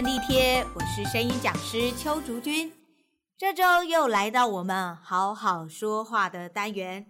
[0.00, 2.72] 便利贴，我是声音讲师邱竹君。
[3.36, 7.04] 这周又来到我们好好说话的单元。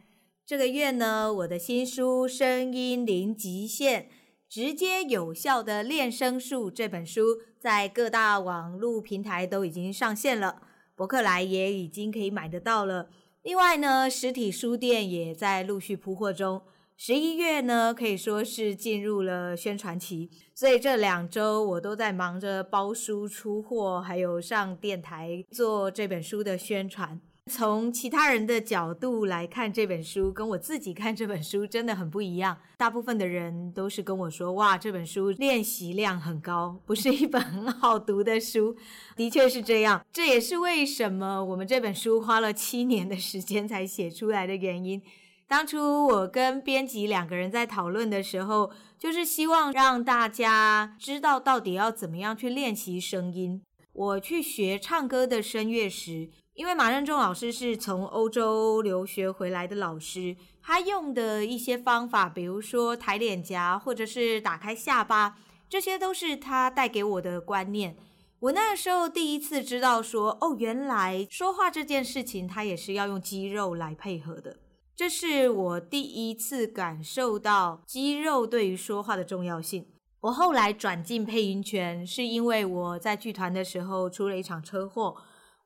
[0.47, 4.05] 这个月呢，我的新书《声音零极限》，
[4.49, 10.63] 直接有效的练声术这本书，在各大网络平台都已经上线了，
[10.95, 13.11] 博客来也已经可以买得到了。
[13.43, 16.63] 另外呢，实体书店也在陆续铺货中。
[17.01, 27.21] 十一月呢，可以说是进入了宣传期，所以这两周我都在忙着包书出货，还有上电台做这本书的宣传。
[27.47, 32.59] 从其他人的角度来看这本书，跟我自己看这本书真的很不一样。
[32.77, 38.77] 大部分的人都是跟我说：“哇，这本书练习量很高，不是一本很好读的书。”
[39.15, 45.01] 的确是这样，这也是为什么我们这本书花了七年的时间才写出来的原因。
[45.49, 53.63] 当初我跟编辑两个人在讨论的时候，就是希望让大家知道到底要怎么样去练习声音。
[53.95, 67.97] 我去学唱歌的声乐时，因为马任重老师是从欧洲留学回来的老师，他用的一些方法，比如说抬脸颊或者是打开下巴，这些都是他带给我的观念。
[68.41, 74.59] 我那时候第一次知道说，哦，原来说话这件事情，它也是要用肌肉来配合的。
[74.99, 79.87] 这是我第一次感受到肌肉对于说话的重要性。
[80.23, 85.15] 我后来转进配音圈，是因为我在剧团的时候出了一场车祸，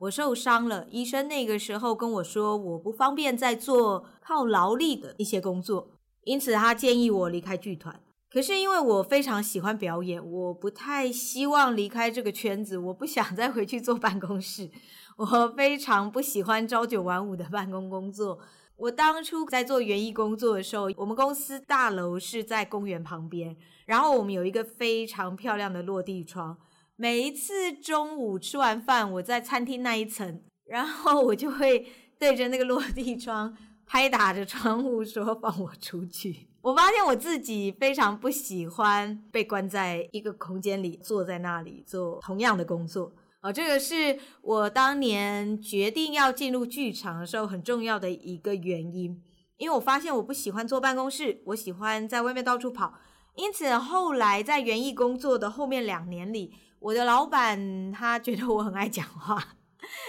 [0.01, 0.87] 我受伤了。
[0.91, 5.89] 医生那个时候跟我说，我不方便再做靠劳力的一些工作，
[6.25, 7.99] 因此他建议我离开剧团。
[8.31, 14.71] 可是因为我非常喜欢表演，我不太希望离开这个圈子，我不想再回去坐办公室。
[15.17, 18.39] 我非常不喜欢朝九晚五的办公工作。
[18.83, 26.59] 我当初在做园艺工作的时候，我们公司大楼是在公园旁边，然后我们有一个非常漂亮的落地窗。
[26.97, 31.87] 每一次中午吃完饭，我在餐厅那一层，然后我就会
[32.19, 43.13] 对着那个落地窗拍打着窗户说：“放我出去！”我发现我自己非常不喜欢被关在一个空间里，坐在那里做同样的工作。
[43.43, 49.21] 哦，这个是我当年决定要进入剧场的时候很重要的一个原因，
[49.57, 52.95] 因为我发现我不喜欢坐办公室，我喜欢在外面到处跑。
[53.35, 59.57] 因此后来在园艺工作的后面两年里，我的老板他觉得我很爱讲话，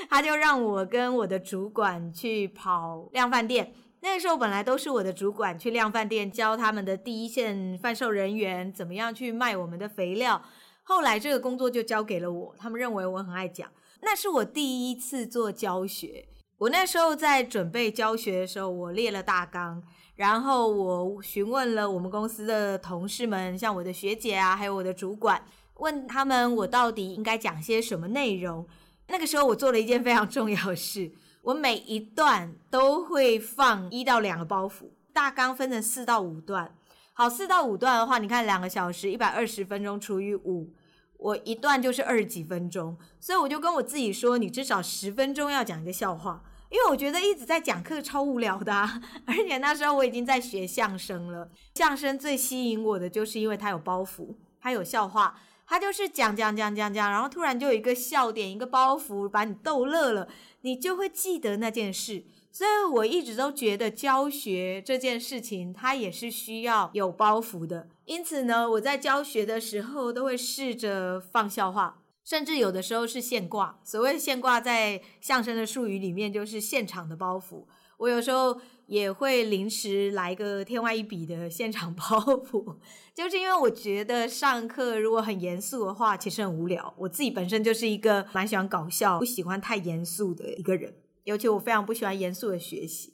[0.10, 3.74] 他就让我跟我的主管去跑量贩店。
[4.02, 10.44] 那个时候本来都是我的主管去量贩店教他们的第一线贩售人员怎么样去卖我们的肥料。
[10.84, 13.70] 后来这个工作就交给了我，他们认为我很爱讲。
[14.02, 16.28] 那是我第一次做教学。
[16.58, 19.82] 我那时候在准备教学的时候，我列了大纲，
[20.16, 25.44] 然后我询问了我们公司的同事们，像我的学姐啊，还有我的主管，
[25.76, 28.66] 问他们我到底应该讲些什么内容。
[29.08, 31.12] 那个时候我做了一件非常重要的事，
[31.42, 36.76] 我每一段都会放一到两个包袱，大纲分成四到五段。
[37.16, 40.74] 好，四到五段的话，你看两个小时，一百二十分钟除以五，
[41.18, 60.28] 我一段就是二十几分钟，所以我就跟我自己说，你至少十分钟要讲一个笑话，因为我觉得一直在讲课超无聊的啊， 而且那时候我已经在学相声了，相声最吸引我的就是因为它有包袱，它有笑话，它就是讲讲讲讲讲，然后突然就有一个笑点，一个包袱把你逗乐了，
[60.62, 62.24] 你就会记得那件事。
[62.54, 67.90] 所以我一直都觉得教学这件事情，它也是需要有包袱的。
[68.06, 73.80] 因此呢，我在教学的时候都会试着放笑话，甚至有的时候是现挂。
[73.84, 77.66] 所谓现挂，在相声的术语里面就是现场的包袱。
[77.98, 82.76] 我有时候也会临时来个天外一笔的现场包袱，
[83.16, 86.94] 就是因为我觉得上课如果很严肃的话，其实很无聊。
[86.98, 90.94] 我自己本身就是一个蛮喜欢搞笑、不喜欢太严肃的一个人。
[91.24, 93.14] 尤其我非常不喜欢严肃的学习，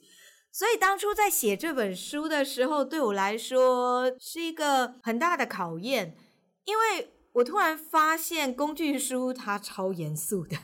[0.52, 6.16] 所以当初在写这本书的时候，对我来说是一个很大的考验，
[6.64, 10.56] 因为我突然发现工具书它超严肃的，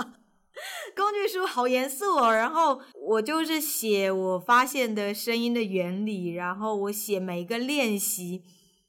[0.94, 2.32] 工具书好严肃哦。
[2.32, 8.42] 然后我就是写我发现的声音的原理，然后我写每一个练习。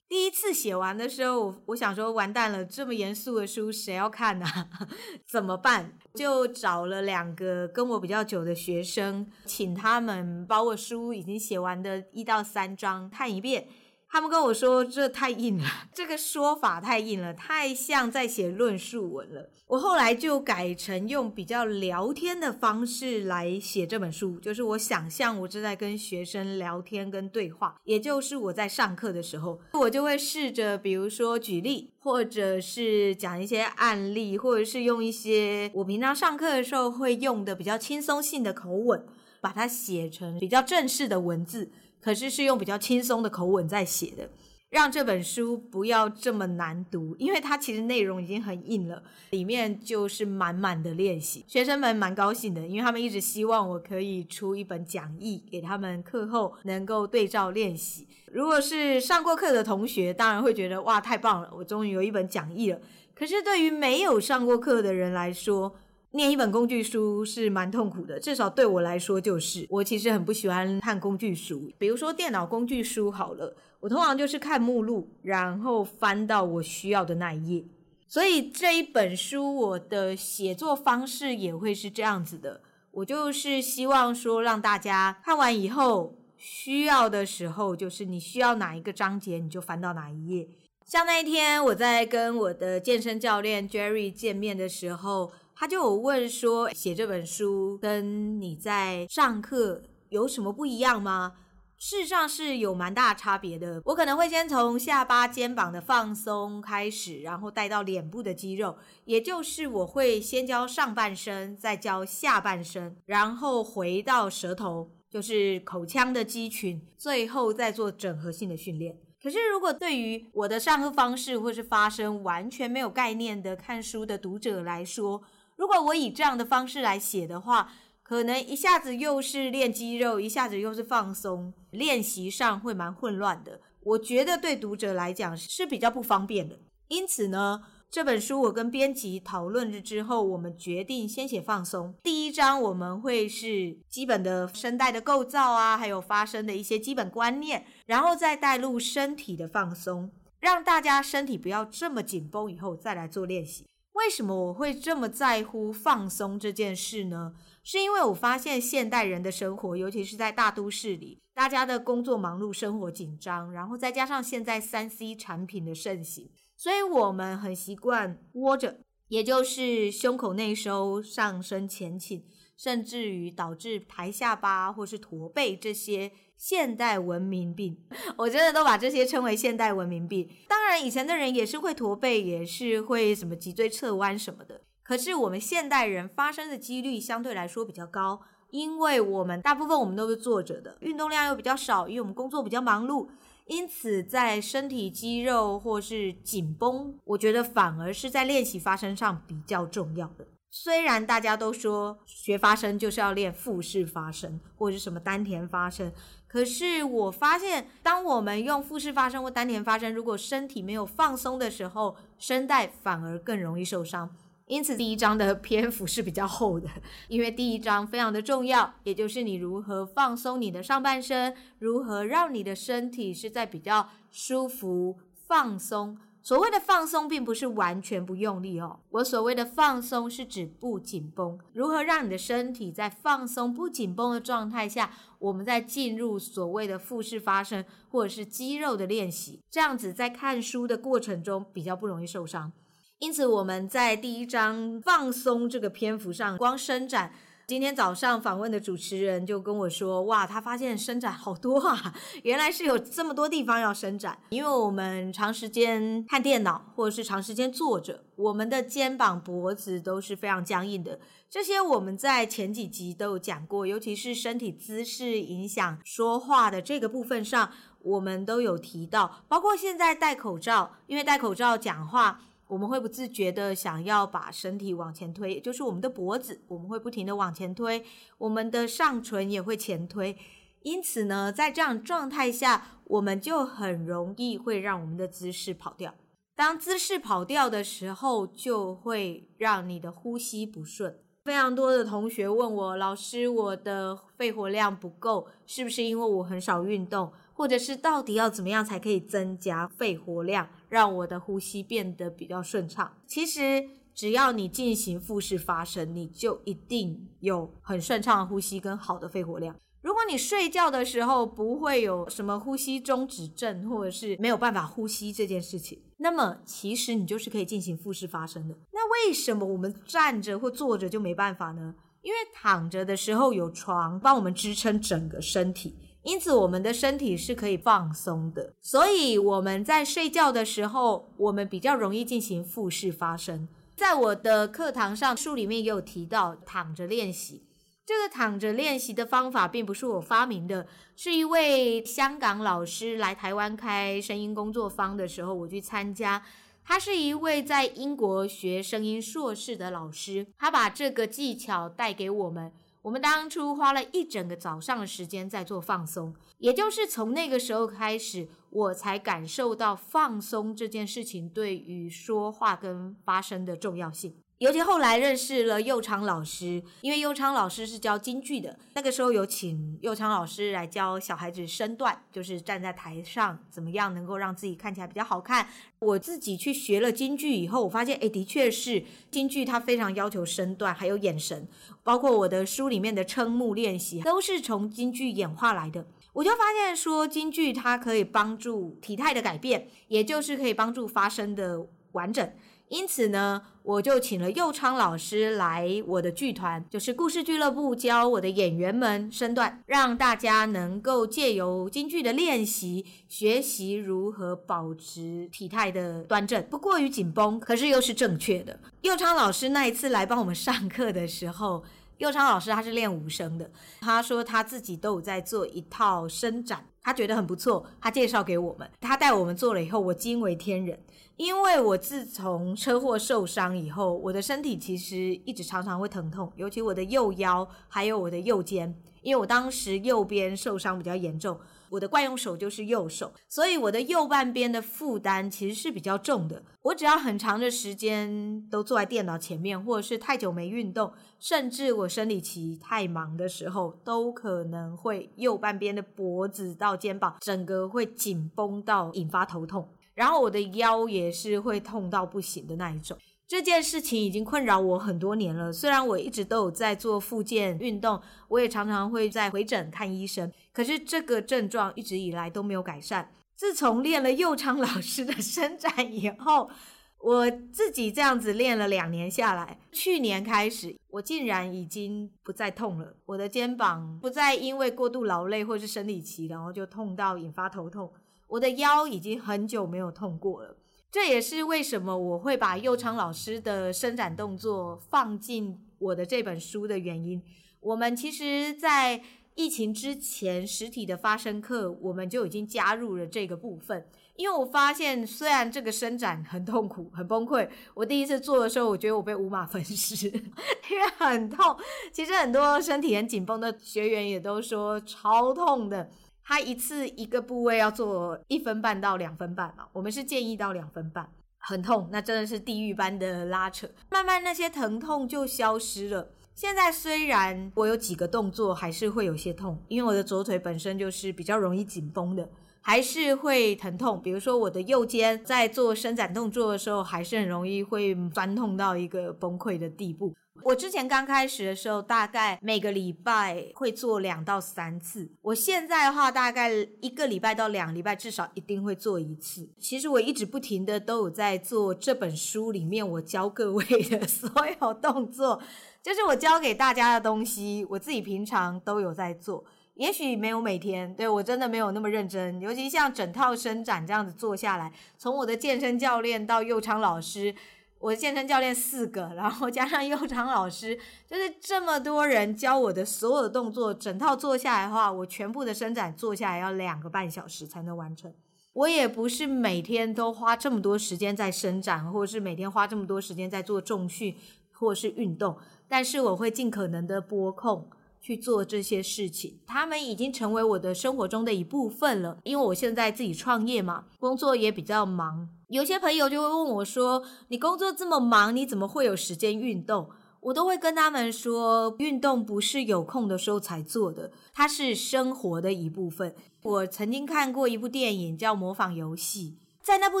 [0.08, 4.46] 第一次写完的时候，我想说完蛋了，这么严肃的书谁要看呢？
[5.26, 5.98] 怎么办？
[6.14, 13.66] 就找了两个跟我比较久的学生，请他们把我书已经写完的一到三章看一遍，
[14.08, 19.50] 他们跟我说这太硬了， 这个说法太硬了，太像在写论述文了。
[19.66, 39.04] 我后来就改成用比较聊天的方式来写这本书，就是我想象我正在跟学生聊天跟对话，也就是我在上课的时候，我就会试着比如说举例，或者是讲一些案例，或者是用一些我平常上课的时候会用的比较轻松性的口吻，
[39.40, 41.72] 把它写成比较正式的文字。
[42.06, 44.30] 可是是用比较轻松的口吻在写的，
[44.70, 51.44] 让这本书不要这么难读，因为它其实内容已经很硬了，里面就是满满的练习。
[51.48, 58.06] 学生们蛮高兴的，因为他们一直希望我可以出一本讲义给他们课后能够对照练习。
[58.30, 62.78] 如果是上过课的同学，当然会觉得哇，太棒了，我终于有一本讲义了。
[63.16, 65.74] 可是对于没有上过课的人来说，
[66.16, 69.66] 念一本工具书是蛮痛苦的，至少对我来说就是。
[69.68, 77.64] 我其实很不喜欢看工具书，比如说电脑工具书好了，我通常就是看目录，然后翻到我需要的那一页。
[78.08, 90.48] 所以这一本书我的写作方式也会是这样子的，我就是希望说让大家看完以后，需要的时候就是你需要哪一个章节，你就翻到哪一页。
[90.84, 95.32] 像那一天我在跟我的健身教练 Jerry 见面的时候。
[95.58, 101.32] 他就有问说，写这本书跟你在上课有什么不一样吗？
[101.78, 103.80] 事实上是有蛮大差别的。
[103.86, 108.76] 我可能会先从下巴、肩膀的放松开始，然后带到脸部的肌肉，
[109.06, 118.98] 也就是我会先教上半身，再教下半身，然后回到舌头，就是口腔的肌群，最后再做整合性的训练。
[119.22, 125.22] 可是，如果对于我的上课方式或是发声完全没有概念的看书的读者来说，
[125.56, 127.72] 如果我以这样的方式来写的话，
[128.02, 133.60] 可能一下子又是练肌肉，一下子又是放松，练习上会蛮混乱的。
[133.82, 136.58] 我觉得对读者来讲是比较不方便的。
[136.88, 141.94] 因此呢，这本书我跟编辑讨论了之后，我们决定先写放松。
[142.02, 153.64] 第一章我们会是基本的声带的构造啊，还有发声的一些基本观念，然后再带入身体的放松，让大家身体不要这么紧绷，以后再来做练习。
[153.96, 157.34] 为什么我会这么在乎放松这件事呢？
[157.62, 168.78] 是因为我发现现代人的生活，尤其是在大都市里，大家的工作忙碌，生活紧张，然后再加上现在三 C 产品的盛行，所以我们很习惯窝着，
[169.08, 172.22] 也就是胸口内收，上身前倾，
[172.56, 176.12] 甚至于导致抬下巴或是驼背这些。
[176.38, 177.78] 现代文明病，
[178.18, 180.28] 我真的都把这些称为现代文明病。
[180.46, 184.60] 当然，以前的人也是会驼背，也是会什么脊椎侧弯什么的。
[184.82, 188.20] 可是我们现代人发生的几率相对来说比较高，
[188.50, 193.08] 因为我们大部分我们都是坐着的，运动量又比较少，因为我们工作比较忙碌，
[193.46, 200.26] 因此在身体肌肉或是紧绷，我觉得反而是在练习发声上比较重要的。
[200.50, 205.92] 虽然大家都说学发声就是要练腹式发声或者是什么丹田发声。
[206.26, 214.14] 可是我发现，当我们用腹式发声或丹田发声，如果身体没有放松的时候，声带反而更容易受伤。
[214.46, 216.68] 因此，第一章的篇幅是比较厚的，
[217.08, 225.98] 因为第一章非常的重要，也就是你如何放松你的上半身，如何让你的身体是在比较舒服、放松。
[226.26, 228.80] 所谓的放松，并不是完全不用力哦。
[228.90, 231.38] 我所谓的放松，是指不紧绷。
[231.52, 234.90] 如何让你的身体在放松、不紧绷的状态下，
[235.20, 242.50] 我们再进入所谓的腹式发声，或者是肌肉的练习，这样子在看书的过程中比较不容易受伤。
[242.98, 247.12] 因此，我们在第一章放松这个篇幅上，光伸展。
[247.46, 251.94] 今天早上访问的主持人就跟我说：“哇，他发现伸展好多啊！
[252.24, 254.18] 原来是有这么多地方要伸展。
[254.30, 260.98] 因为我们长时间看电脑，或者是长时间坐着，我们的肩膀、脖子都是非常僵硬的。
[261.30, 269.22] 这些我们在前几集都有讲过，尤其是身体姿势影响说话的这个部分上，我们都有提到。
[269.28, 277.84] 包括现在戴口罩，因为戴口罩讲话。”我们会不自觉的想要把身体往前推，也就是我们的脖子，我们会不停的往前推，
[278.18, 280.16] 我们的上唇也会前推。
[280.62, 285.94] 因此呢，在这样状态下，我们就很容易会让我们的姿势跑掉。
[286.34, 290.98] 当姿势跑掉的时候，就会让你的呼吸不顺。
[291.24, 297.12] 非常多的同学问我，老师，我的肺活量不够，是不是因为我很少运动？
[297.36, 302.94] 或者是到底要怎么样才可以增加肺活量，让我的呼吸变得比较顺畅？
[303.06, 309.54] 其实只要你进行腹式发声，你就一定有很顺畅的呼吸跟好的肺活量。
[309.82, 318.54] 如果你睡觉的时候不会有什么呼吸中止症，或者是没有办法呼吸这件事情，那么其实你就是可以进行腹式发声的。
[318.72, 321.74] 那为什么我们站着或坐着就没办法呢？
[322.02, 325.76] 因为躺着的时候有床帮我们支撑整个身体，
[326.06, 328.54] 因此我们的身体是可以放松的。
[328.60, 333.48] 所以我们在睡觉的时候，我们比较容易进行腹式发声。
[333.74, 337.42] 在我的课堂上，书里面也有提到躺着练习。
[337.84, 346.22] 这个躺着练习的方法并不是我发明的，是一位香港老师来台湾开声音工作坊的时候，我去参加。
[346.64, 352.52] 他是一位在英国学声音硕士的老师，他把这个技巧带给我们。
[352.86, 364.14] 我们当初花了一整个早上的时间在做放松，也就是从那个时候开始，我才感受到放松这件事情对于说话跟发声的重要性。
[364.38, 375.48] 尤其后来认识了佑昌老师，因为佑昌老师是教京剧的，那个时候有请佑昌老师来教小孩子身段，就是站在台上怎么样能够让自己看起来比较好看。
[375.78, 381.48] 我自己去学了京剧以后，我发现，诶，的确是京剧它非常要求身段，还有眼神，
[381.82, 385.86] 包括我的书里面的撑幕练习，都是从京剧演化来的。
[386.12, 391.66] 我就发现说，京剧它可以帮助体态的改变，也就是可以帮助发声的
[391.96, 392.30] 完整。
[392.68, 408.58] 因此呢，我就请了佑昌老师来我的剧团，就是故事俱乐部，教我的演员们身段，让大家能够借由京剧的练习，学习如何保持体态的端正，不过于紧绷，可是又是正确的。
[408.80, 411.62] 佑昌老师那一次来帮我们上课的时候，
[411.98, 413.48] 佑昌老师他是练武生的，
[413.80, 420.76] 他说他自己都有在做一套伸展，他觉得很不错，他介绍给我们，他带我们做了以后，我惊为天人。
[421.16, 436.42] 因为我自从车祸受伤以后，我的身体其实一直常常会疼痛，尤其我的右腰还有我的右肩，因为我当时右边受伤比较严重，我的惯用手就是右手，所以我的右半边的负担其实是比较重的。
[436.60, 449.66] 我只要很长的时间都坐在电脑前面，或者是太久没运动，甚至我生理期太忙的时候，都可能会右半边的脖子到肩膀整个会紧绷到引发头痛。
[449.96, 455.52] 然后我的腰也是会痛到不行的那一种，这件事情已经困扰我很多年了。
[455.52, 463.10] 虽然我一直都有在做复健运动，我也常常会在回诊看医生，可是这个症状一直以来都没有改善。
[463.34, 466.50] 自从练了佑昌老师的伸展以后，
[466.98, 472.94] 我自己这样子练了两年下来，去年开始我竟然已经不再痛了。
[473.06, 477.90] 我的肩膀不再因为过度劳累或是生理期，然后就痛到引发头痛。
[478.28, 480.56] 我的腰已经很久没有痛过了，
[480.90, 487.22] 这也是为什么我会把佑昌老师的伸展动作放进我的这本书的原因。
[487.60, 489.02] 我们其实，在
[489.34, 501.56] 疫情之前，实体的发声课我们就已经加入了这个部分，因为我发现虽然这个伸展很痛苦、很崩溃，我第一次做的时候，我觉得我被五马分尸， 因为很痛。
[501.92, 505.90] 其实很多身体很紧绷的学员也都说超痛的。
[506.28, 513.68] 他一次一个部位要做一分半到两分半嘛，我们是建议到两分半，很痛，那真的是地狱般的拉扯。
[513.88, 516.10] 慢慢那些疼痛就消失了。
[516.34, 522.28] 现在虽然我有几个动作还是会有些痛，因为我的左腿本身就是比较容易紧绷的，
[522.60, 524.02] 还是会疼痛。
[524.02, 530.12] 比如说我的右肩在做伸展动作的时候，还是很容易会酸痛到一个崩溃的地步。
[530.42, 535.10] 我之前刚开始的时候，大概每个礼拜会做两到三次。
[535.22, 536.50] 我现在的话，大概
[536.80, 539.48] 一个礼拜到两礼拜，至少一定会做一次。
[539.58, 545.42] 其实我一直不停的都有在做这本书里面我教各位的 所有动作，
[545.82, 549.44] 就是我教给大家的东西，我自己平常都有在做。
[549.74, 552.40] 也许没有每天，对，我真的没有那么认真。
[552.40, 557.34] 尤其像整套伸展这样子做下来，从我的健身教练到佑昌老师。
[557.78, 568.12] 我健身教练四个，然后加上佑昌老师，就是这么多人教我的所有动作，整套做下来的话，我全部的伸展做下来要两个半小时才能完成。
[568.54, 574.16] 我也不是每天都花这么多时间在伸展，或者是每天花这么多时间在做重训
[574.52, 575.36] 或是运动，
[575.68, 577.68] 但是我会尽可能的拨空。
[578.06, 582.18] 去做这些事情，他们已经成为我的生活中的一部分了。
[582.22, 585.28] 因为我现在自己创业嘛，工作也比较忙。
[585.48, 589.90] 有些朋友就会问我说：“你工作这么忙，你怎么会有时间运动？”
[590.22, 596.14] 我都会跟他们说，运动不是有空的时候才做的，它是生活的一部分。
[596.44, 599.38] 我曾经看过一部电影叫《模仿游戏》。
[599.66, 600.00] 在那部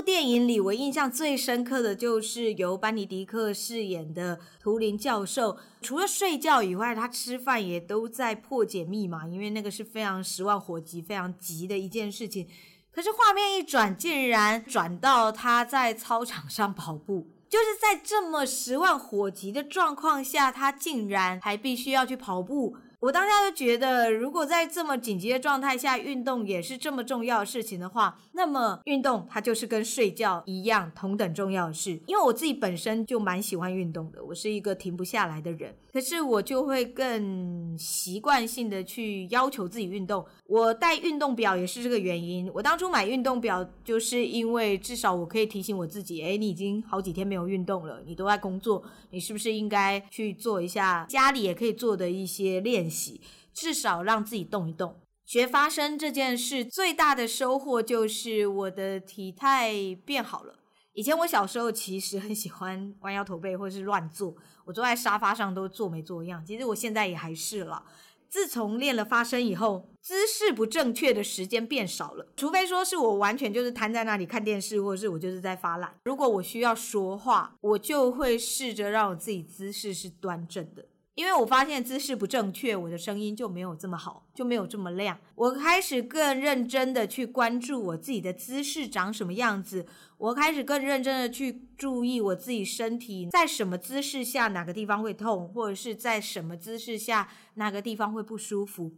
[0.00, 12.46] 电影里，我印象最深刻的就是由班尼迪克饰演的图灵教授，除了睡觉以外，他吃饭也都在破解密码，因为那个是非常十万火急、非常急的一件事情。
[12.92, 22.76] 可是画面一转，竟然转到他在操场上跑步，就是在这么十万火急的状况下，他竟然还必须要去跑步。
[23.00, 32.00] 我当下就觉得，如果在这么紧急的状态下，运动也是这么重要的事情的话，那么运动它就是跟睡觉一样同等重要的事。
[32.06, 40.24] 因为我自己本身就蛮喜欢运动的，我是一个停不下来的人，可是我就会更习惯性的去要求自己运动。
[40.46, 42.50] 我带运动表也是这个原因。
[42.54, 53.20] 我当初买运动表，就是因为至少我可以提醒我自己，诶，你已经好几天没有运动了，你都在工作，你是不是应该去做一下家里也可以做的一些练练习？
[53.52, 55.00] 至少让自己动一动。
[55.24, 59.72] 学发声这件事最大的收获就是我的体态
[60.04, 60.54] 变好了。
[60.92, 66.44] 以前我小时候其实很喜欢弯腰驼背或是乱坐，我坐在沙发上都坐没坐样。
[66.46, 67.84] 其实我现在也还是了。
[68.28, 72.26] 自从练了发声以后，姿势不正确的时间变少了。
[72.36, 75.94] 除非说是我完全就是瘫在那里看电视，或者是我就是在发懒。
[76.04, 80.84] 如果我需要说话，我就会试着让我自己姿势是端正的。
[81.16, 85.18] 因为我发现姿势不正确，我的声音就没有这么好，就没有这么亮。
[85.34, 89.86] 我开始更认真的去关注我自己的姿势长什么样子，
[90.18, 98.92] 我开始更认真的去注意我自己身体在什么姿势下哪个地方会痛，或者是在什么姿势下哪个地方会不舒服。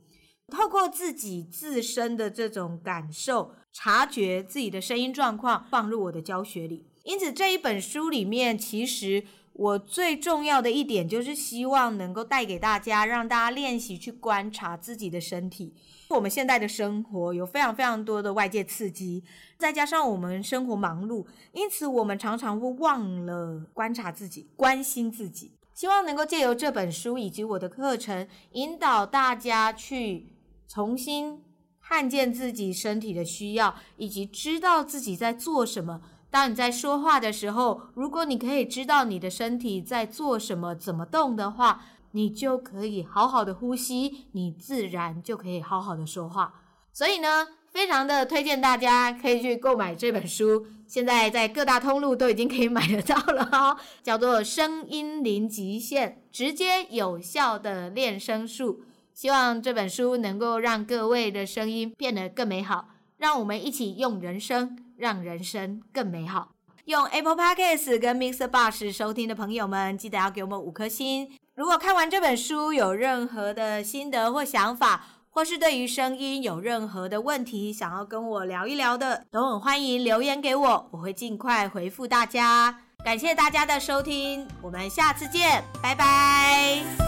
[0.48, 6.88] 透过自己自身的这种感受，察觉自己的声音状况，放入我的教学里。
[7.04, 9.22] 因此这一本书里面，其实。
[9.58, 15.74] 我最重要的一点就是希望能够带给大家，让大家练习去观察自己的身体。
[16.10, 19.24] 我们现在的生活有非常非常多的外界刺激，
[19.56, 25.50] 再加上我们生活忙碌，因此我们常常会忘了观察自己、关心自己。
[25.74, 30.36] 希望能够借由这本书以及我的课程，引导大家去
[30.68, 31.42] 重新
[31.80, 36.00] 看见自己身体的需要，以及知道自己在做什么。
[36.30, 41.82] 当你在说话的时候，如果你可以知道你的身体在做什么、怎么动的话，
[42.12, 46.54] 你就可以好好的呼吸，你自然就可以好好的说话。
[46.92, 58.82] 所以呢，非常的推荐大家可以去购买这本书，现在在各大通路都已经可以买得到了哦， 叫做《声音零极限：直接有效的练声术》。
[59.14, 64.76] 希望这本书能够让各位的声音变得更美好，让我们一起用人声。
[64.98, 66.50] 让人生更美好。
[66.84, 71.30] 用 Apple Podcast 跟 mixer bus 收听的朋友们，记得要给我们五颗星。
[71.54, 82.80] 如果看完这本书有任何的心得或想法，或是对于声音有任何的问题想要跟我聊一聊的，都很欢迎留言给我，我会尽快回复大家。
[83.04, 87.07] 感谢大家的收听，我们下次见，拜拜。